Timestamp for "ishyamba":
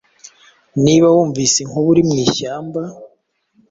2.25-2.81